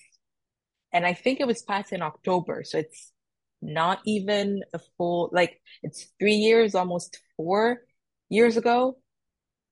[0.94, 2.64] and I think it was passed in October.
[2.64, 3.12] So it's
[3.62, 7.82] not even a full, like it's three years, almost four
[8.30, 8.98] years ago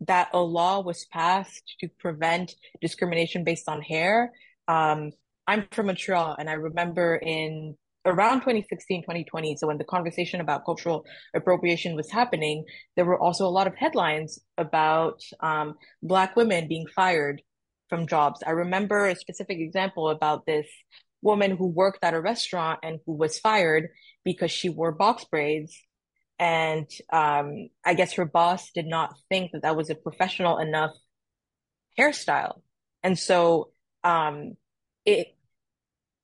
[0.02, 4.32] that a law was passed to prevent discrimination based on hair.
[4.68, 5.12] Um,
[5.48, 10.66] I'm from Montreal and I remember in around 2016, 2020, so when the conversation about
[10.66, 16.68] cultural appropriation was happening, there were also a lot of headlines about um, Black women
[16.68, 17.42] being fired
[17.90, 18.42] from jobs.
[18.46, 20.68] I remember a specific example about this
[21.26, 23.90] woman who worked at a restaurant and who was fired
[24.24, 25.76] because she wore box braids.
[26.38, 30.92] And um, I guess her boss did not think that that was a professional enough
[32.00, 32.62] hairstyle.
[33.04, 33.72] And so
[34.04, 34.54] um,
[35.06, 35.36] it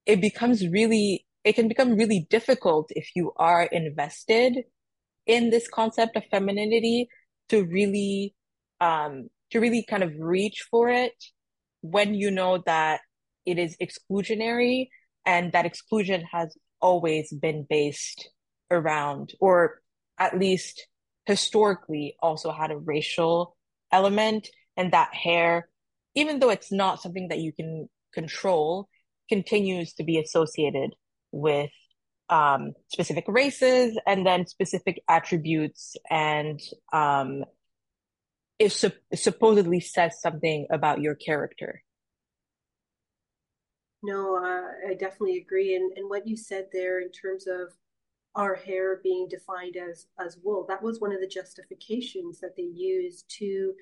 [0.06, 4.64] it becomes really it can become really difficult if you are invested
[5.26, 7.08] in this concept of femininity
[7.50, 8.36] to really
[8.80, 11.14] um, to really kind of reach for it
[11.82, 13.02] when you know that
[13.46, 14.90] it is exclusionary
[15.26, 18.30] and that exclusion has always been based
[18.70, 19.82] around or
[20.18, 20.88] at least
[21.26, 23.56] historically also had a racial
[23.92, 25.68] element and that hair
[26.16, 28.90] even though it's not something that you can control
[29.30, 30.92] continues to be associated
[31.32, 31.70] with
[32.30, 36.60] um, specific races and then specific attributes and
[36.94, 37.44] um,
[38.58, 41.84] it su- supposedly says something about your character
[44.04, 45.76] no, uh, I definitely agree.
[45.76, 47.74] And and what you said there in terms of
[48.36, 52.70] our hair being defined as as wool, that was one of the justifications that they
[52.74, 53.74] used to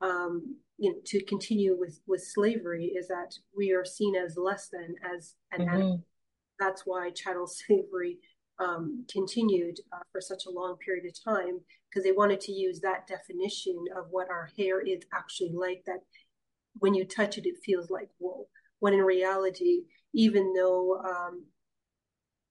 [0.00, 4.68] um, you know to continue with with slavery is that we are seen as less
[4.68, 5.74] than as an mm-hmm.
[5.74, 6.04] animal.
[6.58, 8.18] That's why chattel slavery
[8.58, 11.60] um, continued uh, for such a long period of time
[11.90, 15.82] because they wanted to use that definition of what our hair is actually like.
[15.84, 16.00] That
[16.78, 18.48] when you touch it, it feels like wool
[18.86, 19.80] when in reality,
[20.14, 21.46] even though um,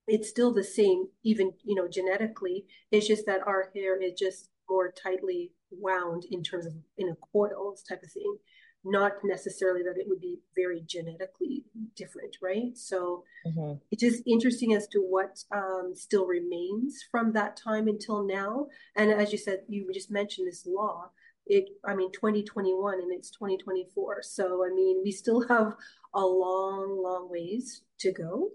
[0.06, 4.50] it's still the same, even you know genetically, it's just that our hair is just
[4.68, 8.36] more tightly wound in terms of in a coil type of thing
[8.84, 11.64] not necessarily that it would be very genetically
[11.96, 12.76] different, right?
[12.76, 13.78] So mm-hmm.
[13.90, 18.66] it's just interesting as to what um, still remains from that time until now.
[18.94, 21.10] And as you said, you just mentioned this law
[21.46, 25.74] it i mean 2021 and it's 2024 so i mean we still have
[26.14, 28.50] a long long ways to go.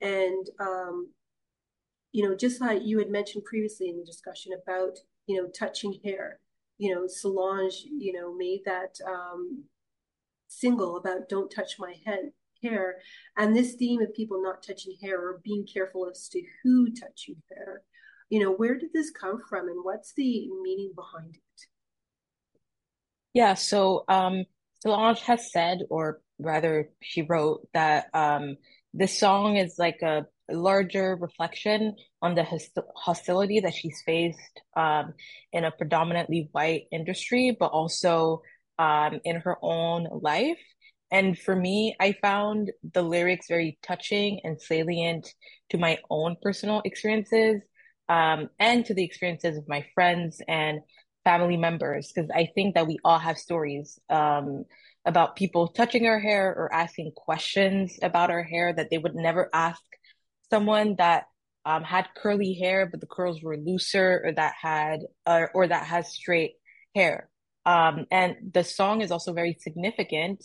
[0.00, 1.10] And um
[2.12, 5.98] you know just like you had mentioned previously in the discussion about you know touching
[6.04, 6.38] hair
[6.78, 9.64] you know solange you know made that um
[10.48, 12.32] single about don't touch my head
[12.62, 12.96] hair.
[13.36, 17.26] And this theme of people not touching hair or being careful as to who touch
[17.26, 17.82] your hair
[18.30, 21.66] you know where did this come from and what's the meaning behind it
[23.34, 24.44] yeah, so um,
[24.82, 28.56] Solange has said, or rather, she wrote that um,
[28.92, 32.44] this song is like a larger reflection on the
[32.96, 35.14] hostility that she's faced um,
[35.52, 38.42] in a predominantly white industry, but also
[38.78, 40.58] um, in her own life.
[41.10, 45.32] And for me, I found the lyrics very touching and salient
[45.70, 47.60] to my own personal experiences
[48.08, 50.80] um, and to the experiences of my friends and
[51.24, 54.64] family members because I think that we all have stories um,
[55.04, 59.48] about people touching our hair or asking questions about our hair that they would never
[59.52, 59.82] ask
[60.50, 61.24] someone that
[61.64, 65.86] um, had curly hair but the curls were looser or that had uh, or that
[65.86, 66.52] has straight
[66.94, 67.28] hair.
[67.64, 70.44] Um, and the song is also very significant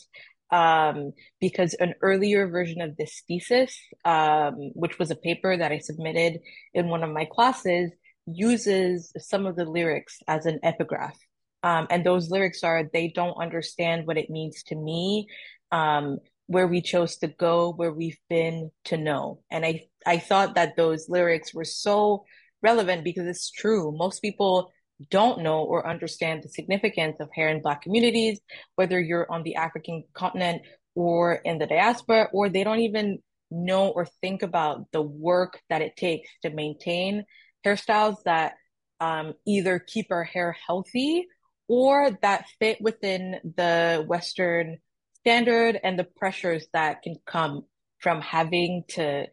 [0.52, 5.80] um, because an earlier version of this thesis, um, which was a paper that I
[5.80, 6.40] submitted
[6.74, 7.92] in one of my classes,
[8.28, 11.18] uses some of the lyrics as an epigraph.
[11.64, 15.28] Um, and those lyrics are, they don't understand what it means to me,
[15.72, 19.42] um, where we chose to go, where we've been to know.
[19.52, 22.26] And I, I thought that those lyrics were so
[22.62, 23.92] relevant because it's true.
[23.96, 24.72] Most people
[25.12, 28.40] don't know or understand the significance of hair in Black communities,
[28.76, 30.62] whether you're on the African continent
[30.96, 33.20] or in the diaspora, or they don't even
[33.52, 37.24] know or think about the work that it takes to maintain
[37.66, 38.54] hairstyles that
[39.00, 41.28] um, either keep our hair healthy
[41.68, 44.78] or that fit within the Western
[45.16, 47.64] standard and the pressures that can come
[48.00, 49.26] from having to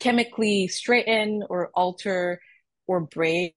[0.00, 2.40] chemically straighten or alter
[2.86, 3.54] or braid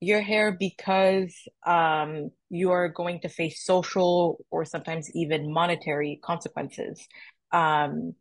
[0.00, 1.34] your hair because
[1.66, 7.06] um, you are going to face social or sometimes even monetary consequences.
[7.52, 8.14] Um,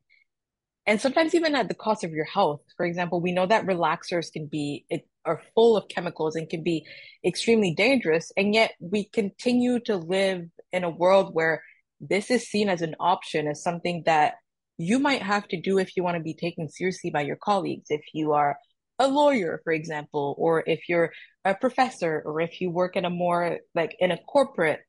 [0.87, 2.61] and sometimes even at the cost of your health.
[2.77, 4.85] For example, we know that relaxers can be
[5.25, 6.85] are full of chemicals and can be
[7.25, 11.61] extremely dangerous, and yet we continue to live in a world where
[11.99, 14.35] this is seen as an option, as something that
[14.77, 17.87] you might have to do if you want to be taken seriously by your colleagues.
[17.89, 18.57] If you are
[18.99, 21.11] a lawyer, for example, or if you're
[21.43, 24.79] a professor, or if you work in a more like in a corporate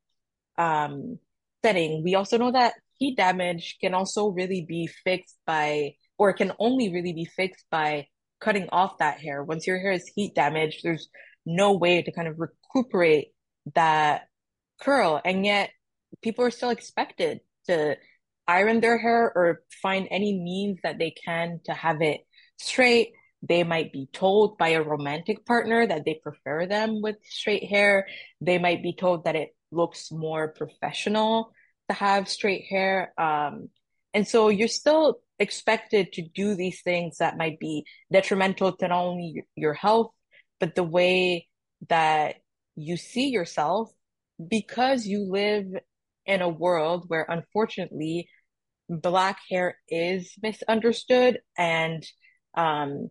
[0.56, 1.18] um,
[1.64, 6.52] setting, we also know that heat damage can also really be fixed by, or can
[6.58, 8.06] only really be fixed by
[8.40, 9.42] cutting off that hair.
[9.42, 11.08] Once your hair is heat damaged, there's
[11.46, 13.28] no way to kind of recuperate
[13.74, 14.28] that
[14.80, 15.20] curl.
[15.24, 15.70] And yet
[16.22, 17.96] people are still expected to
[18.46, 22.20] iron their hair or find any means that they can to have it
[22.58, 23.12] straight.
[23.42, 28.08] They might be told by a romantic partner that they prefer them with straight hair.
[28.40, 31.52] They might be told that it looks more professional
[31.88, 33.12] to have straight hair.
[33.18, 33.68] Um,
[34.14, 39.04] and so you're still expected to do these things that might be detrimental to not
[39.04, 40.10] only your health,
[40.60, 41.46] but the way
[41.88, 42.36] that
[42.74, 43.90] you see yourself
[44.48, 45.66] because you live
[46.26, 48.28] in a world where unfortunately
[48.88, 52.04] black hair is misunderstood and
[52.54, 53.10] um,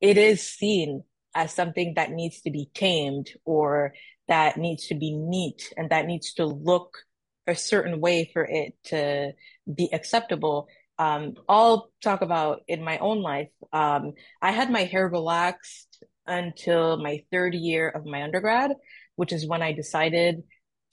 [0.00, 1.02] it is seen
[1.34, 3.94] as something that needs to be tamed or
[4.28, 6.98] that needs to be neat and that needs to look
[7.46, 9.32] a certain way for it to
[9.72, 10.68] be acceptable.
[10.98, 13.50] Um, I'll talk about in my own life.
[13.72, 18.72] Um, I had my hair relaxed until my third year of my undergrad,
[19.16, 20.42] which is when I decided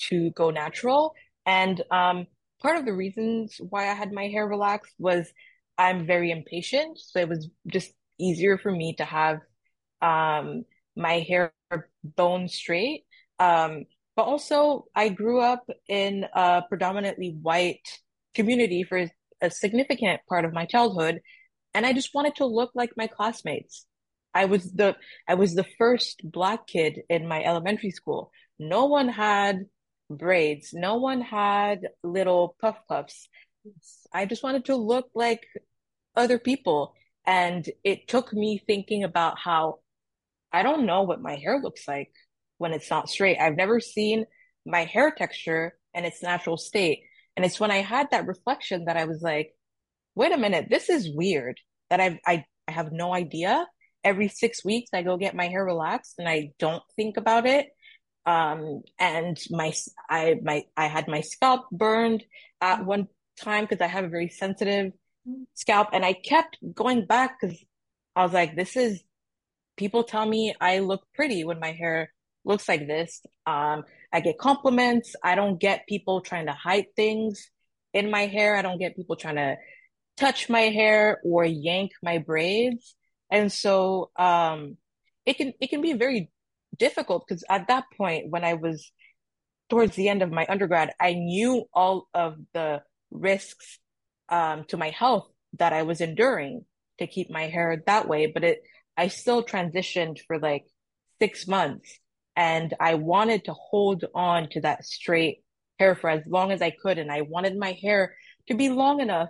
[0.10, 1.14] to go natural.
[1.46, 2.26] And um,
[2.62, 5.32] part of the reasons why I had my hair relaxed was
[5.78, 6.98] I'm very impatient.
[7.00, 9.40] So it was just easier for me to have
[10.02, 11.54] um, my hair
[12.04, 13.06] bone straight.
[13.40, 13.86] Um,
[14.20, 17.88] but also, I grew up in a predominantly white
[18.36, 19.06] community for
[19.40, 21.22] a significant part of my childhood,
[21.74, 23.86] and I just wanted to look like my classmates.
[24.34, 28.34] I was the I was the first black kid in my elementary school.
[28.60, 29.68] No one had
[30.10, 30.74] braids.
[30.74, 33.30] No one had little puff puffs.
[34.12, 35.48] I just wanted to look like
[36.18, 36.94] other people.
[37.26, 39.80] And it took me thinking about how
[40.52, 42.12] I don't know what my hair looks like
[42.60, 43.40] when it's not straight.
[43.40, 44.26] I've never seen
[44.66, 47.00] my hair texture in its natural state.
[47.36, 49.56] And it's when I had that reflection that I was like,
[50.14, 51.58] wait a minute, this is weird
[51.90, 53.66] that I've, I, I have no idea.
[54.04, 57.68] Every six weeks, I go get my hair relaxed and I don't think about it.
[58.26, 59.74] Um, and my,
[60.10, 62.24] I, my, I had my scalp burned
[62.62, 63.08] at one
[63.42, 64.92] time because I have a very sensitive
[65.54, 67.58] scalp and I kept going back because
[68.16, 69.02] I was like, this is,
[69.78, 72.12] people tell me I look pretty when my hair
[72.46, 73.22] looks like this.
[73.46, 75.16] Um, I get compliments.
[75.24, 77.50] I don't get people trying to hide things
[77.94, 78.56] in my hair.
[78.56, 79.58] I don't get people trying to
[80.18, 82.96] touch my hair or yank my braids.
[83.32, 84.78] And so um,
[85.26, 86.32] it can it can be very
[86.78, 88.92] difficult because at that point when I was
[89.70, 93.80] towards the end of my undergrad, I knew all of the risks
[94.30, 96.66] um, to my health that I was enduring
[96.98, 98.28] to keep my hair that way.
[98.28, 98.64] But it
[98.98, 100.66] I still transitioned for like
[101.22, 102.00] six months
[102.40, 105.44] and I wanted to hold on to that straight
[105.78, 106.98] hair for as long as I could.
[106.98, 108.16] And I wanted my hair
[108.48, 109.28] to be long enough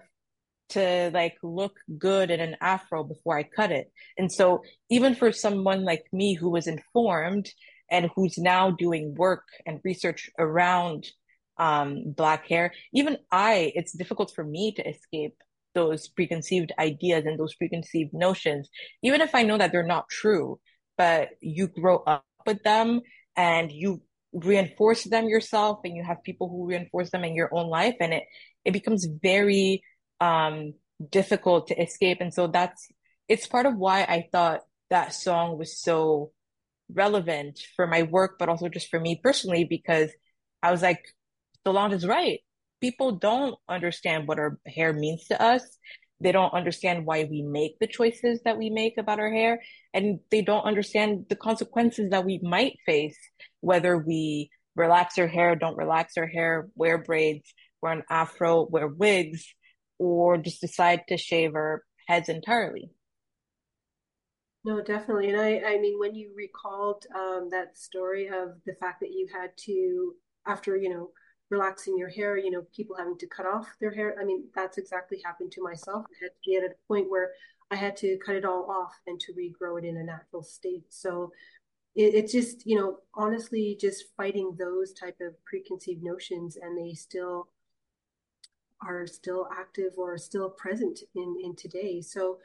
[0.70, 3.92] to like look good in an afro before I cut it.
[4.20, 7.50] And so even for someone like me who was informed
[7.90, 11.08] and who's now doing work and research around
[11.58, 15.34] um, black hair, even I, it's difficult for me to escape
[15.74, 18.70] those preconceived ideas and those preconceived notions,
[19.02, 20.60] even if I know that they're not true,
[20.96, 23.02] but you grow up with them
[23.36, 24.02] and you
[24.34, 28.14] reinforce them yourself and you have people who reinforce them in your own life and
[28.14, 28.24] it
[28.64, 29.82] it becomes very
[30.20, 30.74] um
[31.12, 32.18] difficult to escape.
[32.20, 32.90] And so that's
[33.28, 36.32] it's part of why I thought that song was so
[36.92, 40.10] relevant for my work but also just for me personally because
[40.64, 41.06] I was like
[41.66, 42.40] Solange is right.
[42.82, 45.62] People don't understand what our hair means to us
[46.22, 49.62] they don't understand why we make the choices that we make about our hair.
[49.94, 53.18] And they don't understand the consequences that we might face,
[53.62, 58.88] whether we relax our hair, don't relax our hair, wear braids, wear an afro, wear
[58.88, 59.46] wigs,
[59.98, 62.90] or just decide to shave our heads entirely.
[64.66, 65.30] No, definitely.
[65.30, 69.28] And I, I mean, when you recalled um, that story of the fact that you
[69.34, 70.14] had to,
[70.46, 71.12] after, you know,
[71.50, 74.16] relaxing your hair, you know, people having to cut off their hair.
[74.20, 76.06] I mean, that's exactly happened to myself.
[76.10, 77.32] I had to get at a point where
[77.72, 80.86] I had to cut it all off and to regrow it in a natural state.
[80.90, 81.32] So
[81.96, 86.94] it, it's just, you know, honestly, just fighting those type of preconceived notions, and they
[86.94, 87.48] still
[88.82, 92.02] are still active or still present in in today.
[92.02, 92.38] So,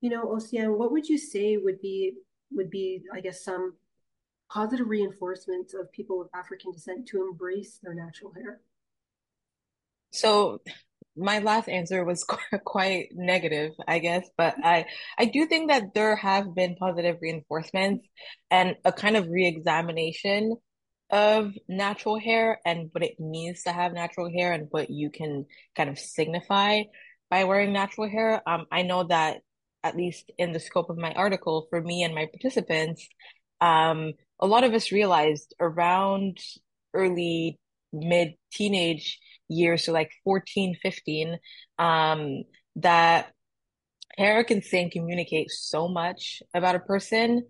[0.00, 2.14] you know, Océane, what would you say would be
[2.52, 3.74] would be, I guess, some
[4.50, 8.60] positive reinforcements of people of African descent to embrace their natural hair?
[10.12, 10.60] So
[11.16, 12.24] my last answer was
[12.64, 14.86] quite negative, I guess, but I
[15.18, 18.06] I do think that there have been positive reinforcements
[18.50, 20.56] and a kind of re-examination
[21.10, 25.46] of natural hair and what it means to have natural hair and what you can
[25.76, 26.82] kind of signify
[27.28, 28.42] by wearing natural hair.
[28.48, 29.38] Um, I know that
[29.82, 33.08] at least in the scope of my article, for me and my participants,
[33.60, 36.38] um, a lot of us realized around
[36.94, 37.58] early
[37.92, 41.38] mid teenage years, so like 14, 15,
[41.78, 42.44] um,
[42.76, 43.32] that
[44.16, 47.46] hair can say and communicate so much about a person.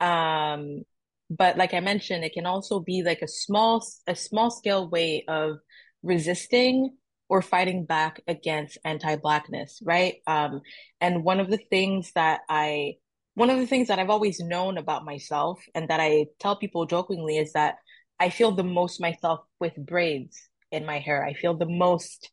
[0.00, 0.82] Um,
[1.30, 5.24] but like I mentioned, it can also be like a small, a small scale way
[5.26, 5.58] of
[6.02, 6.96] resisting
[7.28, 10.16] or fighting back against anti-blackness, right?
[10.26, 10.60] Um,
[11.00, 12.96] and one of the things that I,
[13.34, 16.86] one of the things that I've always known about myself and that I tell people
[16.86, 17.76] jokingly is that
[18.20, 21.24] I feel the most myself with braids in my hair.
[21.24, 22.30] I feel the most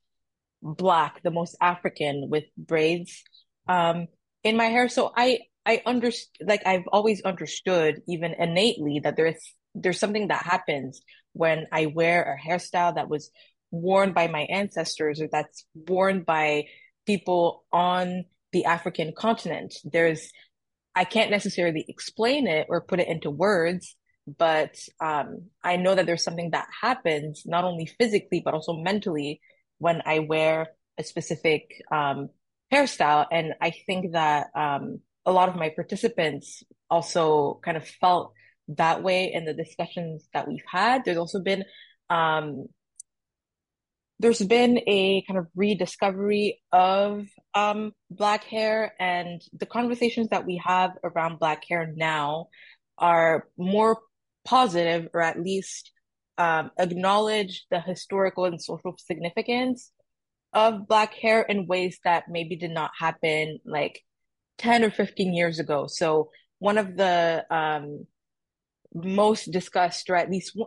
[0.62, 3.24] black, the most African with braids
[3.68, 4.08] um,
[4.44, 4.90] in my hair.
[4.90, 9.42] So I I understand, like I've always understood, even innately, that there's
[9.76, 11.02] there's something that happens
[11.34, 13.30] when I wear a hairstyle that was
[13.72, 16.66] worn by my ancestors or that's worn by
[17.06, 19.76] people on the African continent.
[19.84, 20.32] There's
[21.00, 23.96] I can't necessarily explain it or put it into words,
[24.38, 29.40] but um, I know that there's something that happens not only physically but also mentally
[29.78, 32.28] when I wear a specific um,
[32.74, 38.34] hairstyle, and I think that um, a lot of my participants also kind of felt
[38.68, 41.06] that way in the discussions that we've had.
[41.06, 41.64] There's also been
[42.10, 42.66] um,
[44.20, 50.62] there's been a kind of rediscovery of um, black hair and the conversations that we
[50.64, 52.48] have around black hair now
[52.98, 53.98] are more
[54.44, 55.92] positive or at least
[56.38, 59.92] um, acknowledge the historical and social significance
[60.54, 64.02] of black hair in ways that maybe did not happen like
[64.58, 65.88] 10 or 15 years ago.
[65.88, 68.06] So one of the um,
[68.94, 70.58] most discussed, or at least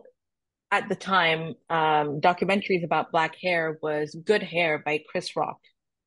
[0.72, 5.58] at the time, um, documentaries about black hair was Good Hair by Chris Rock.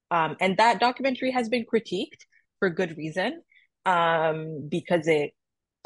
[0.10, 2.26] Um, and that documentary has been critiqued
[2.60, 3.44] for good reason
[3.86, 5.32] um, because it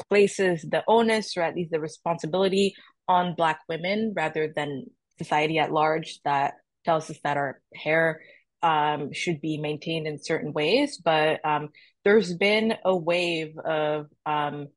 [0.08, 2.74] places the onus or at least the responsibility
[3.06, 4.86] on Black women rather than
[5.18, 6.54] society at large that
[6.86, 8.22] tells us that our hair
[8.62, 10.98] um, should be maintained in certain ways.
[11.04, 11.68] But um,
[12.04, 14.68] there's been a wave of um,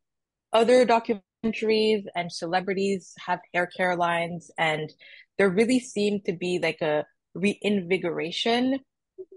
[0.52, 4.92] other documentaries and celebrities have hair care lines, and
[5.38, 8.80] there really seemed to be like a reinvigoration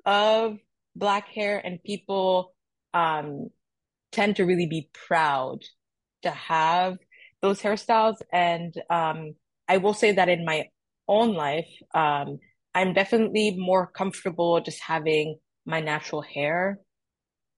[0.05, 0.59] of
[0.95, 2.55] black hair, and people
[2.95, 3.49] um,
[4.13, 5.59] tend to really be proud
[6.23, 6.97] to have
[7.43, 8.17] those hairstyles.
[8.33, 9.35] And um,
[9.69, 10.69] I will say that in my
[11.09, 12.39] own life, um,
[12.75, 16.79] I'm definitely more comfortable just having my natural hair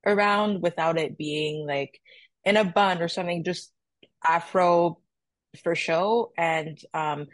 [0.06, 2.00] around without it being like
[2.44, 3.72] in a bun or something, just
[4.26, 5.00] afro
[5.62, 6.32] for show.
[6.36, 7.26] And um,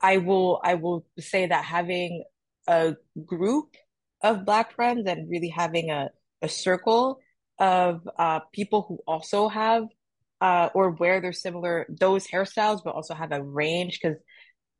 [0.00, 2.24] I will I will say that having
[2.66, 2.96] a
[3.26, 3.74] group
[4.22, 6.10] of Black friends and really having a,
[6.42, 7.20] a circle
[7.58, 9.84] of uh, people who also have
[10.40, 14.00] uh, or wear their similar those hairstyles, but also have a range.
[14.00, 14.18] Because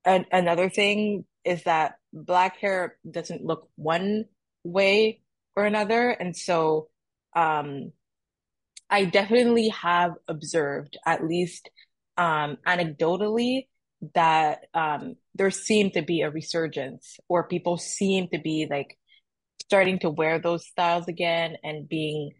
[0.04, 4.24] an- another thing is that black hair doesn't look one
[4.64, 5.22] way
[5.56, 6.88] or another, and so
[7.36, 7.92] um,
[8.90, 11.70] I definitely have observed, at least
[12.16, 13.68] um, anecdotally,
[14.14, 18.98] that um, there seemed to be a resurgence, or people seem to be like
[19.62, 22.32] starting to wear those styles again and being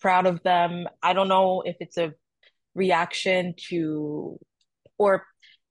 [0.00, 0.86] proud of them.
[1.02, 2.14] I don't know if it's a
[2.74, 4.38] reaction to,
[4.96, 5.24] or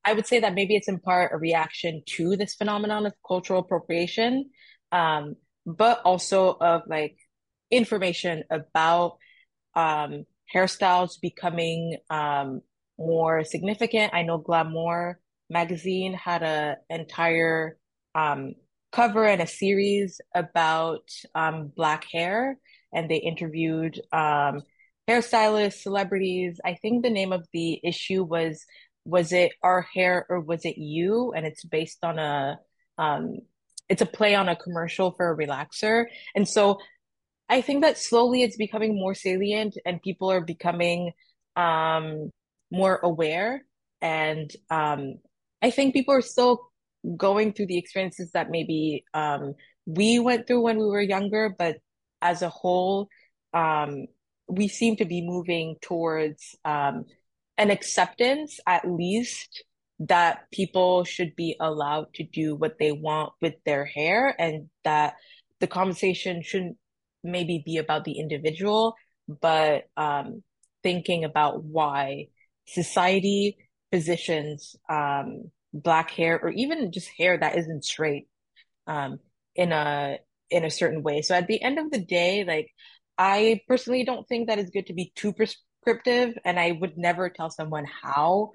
[0.05, 3.61] I would say that maybe it's in part a reaction to this phenomenon of cultural
[3.61, 4.51] appropriation,
[4.91, 5.35] um,
[5.65, 7.17] but also of like
[7.71, 9.17] information about
[9.77, 12.61] um, hairstyles becoming um,
[12.97, 14.13] more significant.
[14.13, 15.19] I know Glamour
[15.49, 17.77] magazine had an entire
[18.15, 18.55] um,
[18.91, 22.57] cover and a series about um, black hair,
[22.91, 24.63] and they interviewed um,
[25.07, 26.59] hairstylists, celebrities.
[26.65, 28.65] I think the name of the issue was
[29.05, 31.31] was it our hair or was it you?
[31.33, 32.59] And it's based on a
[32.97, 33.37] um
[33.87, 36.05] it's a play on a commercial for a relaxer.
[36.35, 36.79] And so
[37.49, 41.11] I think that slowly it's becoming more salient and people are becoming
[41.55, 42.31] um
[42.71, 43.63] more aware.
[44.01, 45.15] And um
[45.61, 46.71] I think people are still
[47.15, 49.53] going through the experiences that maybe um,
[49.85, 51.77] we went through when we were younger, but
[52.21, 53.07] as a whole,
[53.53, 54.05] um,
[54.47, 57.05] we seem to be moving towards um,
[57.57, 59.63] an acceptance, at least,
[59.99, 65.15] that people should be allowed to do what they want with their hair and that
[65.59, 66.77] the conversation shouldn't
[67.27, 68.95] maybe be about the individual,
[69.27, 70.43] but um,
[70.83, 72.27] thinking about why
[72.65, 73.57] society
[73.91, 78.27] positions um, black hair or even just hair that isn't straight
[78.87, 79.19] um,
[79.55, 80.17] in a
[80.49, 81.21] in a certain way.
[81.21, 82.69] So at the end of the day, like
[83.17, 87.29] I personally don't think that it's good to be too prescriptive, and I would never
[87.29, 88.51] tell someone how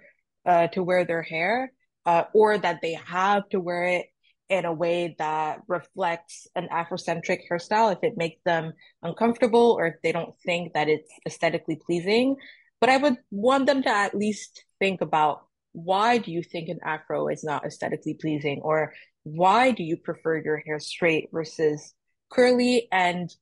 [0.46, 1.72] uh, to wear their hair
[2.06, 4.06] uh, or that they have to wear it
[4.48, 8.72] in a way that reflects an Afrocentric hairstyle if it makes them
[9.02, 12.36] uncomfortable or if they don't think that it's aesthetically pleasing.
[12.80, 16.80] But I would want them to at least think about why do you think an
[16.84, 21.94] afro is not aesthetically pleasing or why do you prefer your hair straight versus
[22.30, 23.34] curly and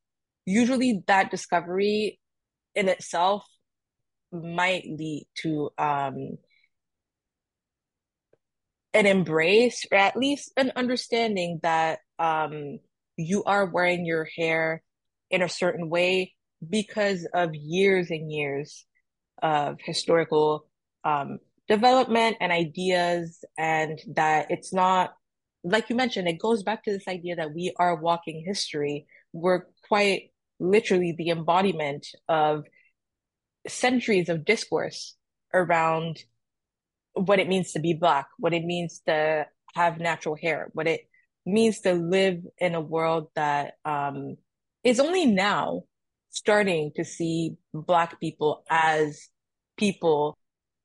[0.46, 2.20] usually that discovery
[2.74, 3.44] in itself
[4.32, 6.38] might lead to um,
[8.92, 12.78] an embrace or at least an understanding that um,
[13.16, 14.82] you are wearing your hair
[15.30, 16.34] in a certain way
[16.68, 18.84] because of years and years
[19.42, 20.66] of historical
[21.04, 21.38] um,
[21.68, 25.14] development and ideas, and that it's not,
[25.62, 29.06] like you mentioned, it goes back to this idea that we are walking history.
[29.32, 32.64] We're quite literally the embodiment of
[33.66, 35.16] centuries of discourse
[35.54, 36.18] around
[37.14, 41.02] what it means to be black, what it means to have natural hair, what it
[41.46, 44.36] means to live in a world that um,
[44.84, 45.82] is only now
[46.30, 49.28] starting to see black people as
[49.76, 50.38] people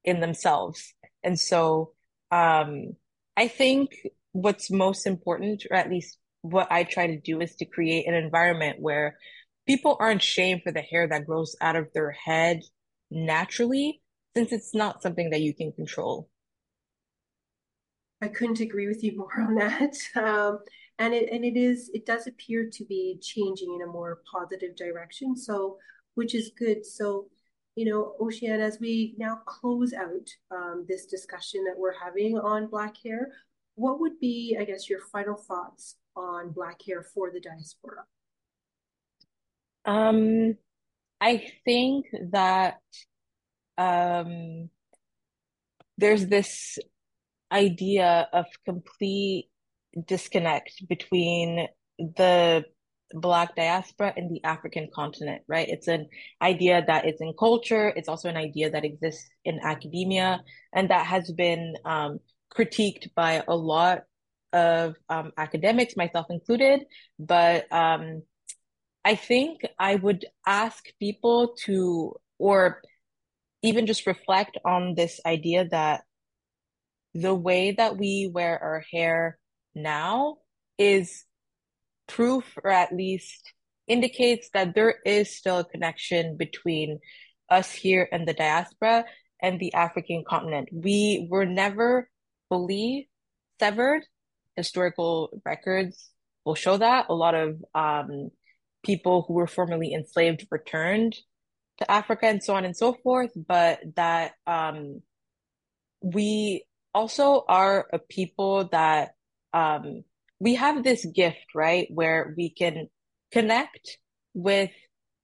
[0.04, 0.94] in themselves.
[1.24, 1.94] And so
[2.32, 2.94] um,
[3.38, 3.92] I think
[4.32, 8.14] what's most important, or at least what I try to do, is to create an
[8.14, 9.18] environment where
[9.68, 12.62] people aren't shamed for the hair that grows out of their head
[13.10, 14.02] naturally,
[14.36, 16.30] since it's not something that you can control.
[18.22, 19.96] I couldn't agree with you more on that.
[20.16, 20.60] Um,
[20.98, 24.76] and it and it is it does appear to be changing in a more positive
[24.78, 25.36] direction.
[25.36, 25.78] So
[26.14, 26.86] which is good.
[26.86, 27.28] So
[27.76, 32.68] you know, Océane, as we now close out um, this discussion that we're having on
[32.68, 33.34] black hair,
[33.76, 38.06] what would be, I guess, your final thoughts on black hair for the diaspora?
[39.84, 40.56] Um,
[41.20, 42.80] I think that
[43.78, 44.70] um,
[45.98, 46.78] there's this
[47.52, 49.50] idea of complete
[50.08, 51.68] disconnect between
[52.00, 52.66] the
[53.14, 55.68] Black diaspora and the African continent, right?
[55.70, 56.10] It's an
[56.42, 57.94] idea that is in culture.
[57.96, 62.20] It's also an idea that exists in academia and that has been um,
[62.54, 64.04] critiqued by a lot
[64.54, 66.86] of um, academics, myself included.
[67.20, 68.24] But um,
[69.04, 72.82] I think I would ask people to, or
[73.66, 76.04] even just reflect on this idea that
[77.14, 79.38] the way that we wear our hair
[79.74, 80.38] now
[80.78, 81.24] is
[82.08, 83.54] proof or at least
[83.88, 87.00] indicates that there is still a connection between
[87.50, 89.06] us here and the diaspora
[89.42, 90.70] and the African continent.
[90.72, 92.10] We were never
[92.50, 93.10] fully
[93.60, 94.04] severed.
[94.56, 96.10] Historical records
[96.46, 97.08] will show that.
[97.10, 98.30] A lot of um,
[98.84, 101.16] people who were formerly enslaved returned
[101.78, 105.02] to Africa and so on and so forth, but that um,
[106.02, 109.16] we also are a people that
[109.54, 110.04] um,
[110.40, 112.88] we have this gift, right, where we can
[113.32, 113.98] connect
[114.34, 114.72] with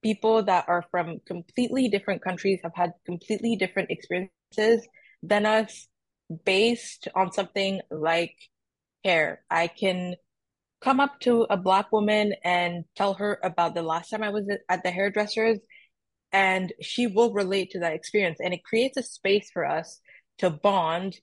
[0.02, 4.88] people that are from completely different countries, have had completely different experiences
[5.22, 5.88] than us
[6.46, 8.36] based on something like
[9.04, 9.44] hair.
[9.50, 10.16] I can
[10.82, 14.46] come up to a black woman and tell her about the last time I was
[14.68, 15.60] at the hairdresser's
[16.32, 20.00] and she will relate to that experience and it creates a space for us
[20.38, 21.18] to bond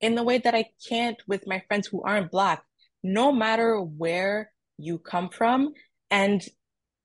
[0.00, 2.62] in the way that I can't with my friends who aren't black
[3.02, 5.72] no matter where you come from.
[6.10, 6.42] And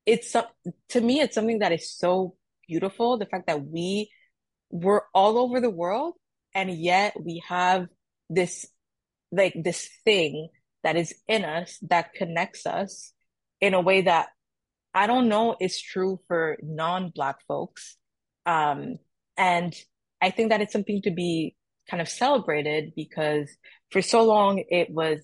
[0.05, 0.35] it's
[0.89, 2.35] to me, it's something that is so
[2.67, 3.17] beautiful.
[3.17, 4.09] The fact that we
[4.69, 6.15] were all over the world
[6.53, 7.87] and yet we have
[8.29, 8.65] this,
[9.31, 10.49] like this thing
[10.83, 13.13] that is in us that connects us
[13.59, 14.29] in a way that
[14.93, 17.97] I don't know is true for non-black folks.
[18.45, 18.97] Um,
[19.37, 19.73] and
[20.21, 21.55] I think that it's something to be
[21.89, 23.49] kind of celebrated because
[23.91, 25.19] for so long it was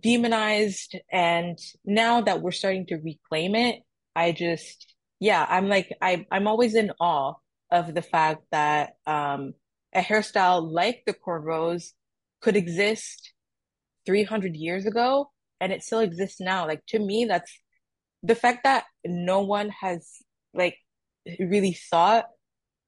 [0.00, 3.76] demonized and now that we're starting to reclaim it
[4.16, 7.34] i just yeah i'm like i i'm always in awe
[7.70, 9.52] of the fact that um
[9.94, 11.92] a hairstyle like the cornrows
[12.40, 13.32] could exist
[14.06, 15.30] 300 years ago
[15.60, 16.66] and it still exists now.
[16.66, 17.60] Like to me, that's
[18.26, 20.08] the fact that no one has
[20.52, 20.76] like
[21.38, 22.26] really thought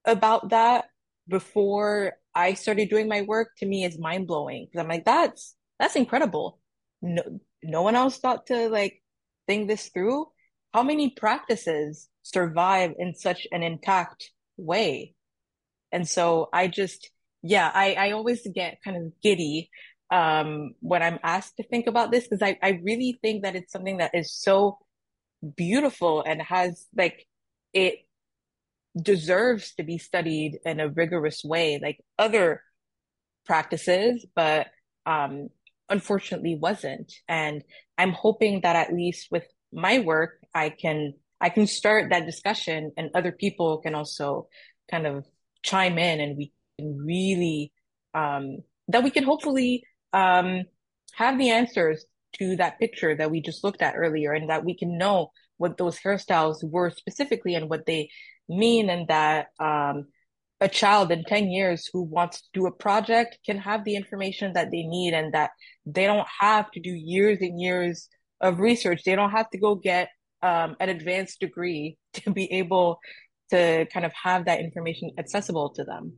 [0.05, 0.87] about that
[1.29, 4.67] before I started doing my work to me is mind blowing.
[4.73, 6.59] Cause I'm like, that's, that's incredible.
[7.01, 7.23] No,
[7.63, 9.03] no one else thought to like
[9.47, 10.27] think this through.
[10.75, 15.15] How many practices survive in such an intact way?
[15.93, 17.11] And so I just,
[17.43, 19.71] yeah, I, I always get kind of giddy
[20.11, 23.73] um, when I'm asked to think about this because I, I really think that it's
[23.73, 24.79] something that is so
[25.57, 27.27] beautiful and has like
[27.73, 28.01] it
[29.01, 32.63] deserves to be studied in a rigorous way like other
[33.45, 34.67] practices, but
[35.07, 35.49] um,
[35.89, 37.13] unfortunately wasn't.
[37.29, 37.63] And
[37.97, 42.93] I'm hoping that at least with my work, I can I can start that discussion
[42.97, 44.49] and other people can also
[44.91, 45.25] kind of
[45.63, 47.73] chime in and we can really
[48.15, 48.59] um,
[48.89, 50.65] that we can hopefully um,
[51.15, 52.05] have the answers
[52.39, 55.77] to that picture that we just looked at earlier and that we can know what
[55.77, 58.09] those hairstyles were specifically and what they
[58.49, 60.07] mean and that um,
[60.61, 64.53] a child in 10 years who wants to do a project can have the information
[64.55, 65.51] that they need and that
[65.87, 68.09] they don't have to do years and years
[68.41, 69.03] of research.
[69.05, 70.09] They don't have to go get
[70.43, 72.99] um, an advanced degree to be able
[73.51, 76.15] to kind of have that information accessible to them.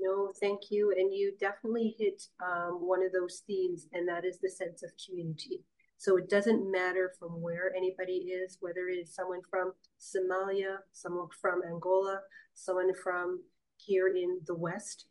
[0.00, 0.92] No, thank you.
[0.96, 4.90] And you definitely hit um, one of those themes, and that is the sense of
[5.06, 5.60] community.
[5.98, 11.28] So it doesn't matter from where anybody is, whether it is someone from Somalia, someone
[11.42, 12.20] from Angola,
[12.54, 13.40] someone from
[13.76, 15.04] here in the West.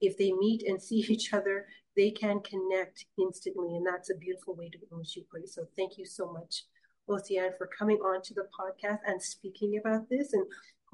[0.00, 1.66] If they meet and see each other,
[1.96, 3.76] they can connect instantly.
[3.76, 5.46] And that's a beautiful way to go, Shukri.
[5.46, 6.64] So thank you so much,
[7.08, 10.32] Océane, for coming on to the podcast and speaking about this.
[10.32, 10.44] And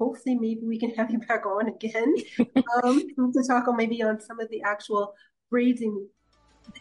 [0.01, 2.15] hopefully maybe we can have you back on again
[2.83, 2.99] um,
[3.33, 5.13] to talk on maybe on some of the actual
[5.51, 6.07] braiding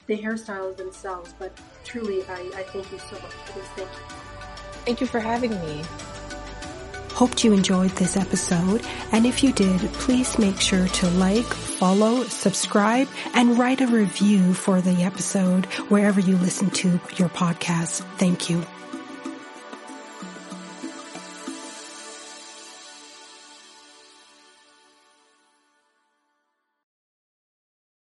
[0.07, 1.35] the hairstyles themselves.
[1.39, 3.69] But truly, I, I thank you so much for this.
[3.69, 4.17] Thank you.
[4.85, 5.83] Thank you for having me.
[7.13, 8.83] Hoped you enjoyed this episode.
[9.13, 14.55] And if you did, please make sure to like, follow, subscribe, and write a review
[14.55, 18.03] for the episode wherever you listen to your podcast.
[18.17, 18.65] Thank you.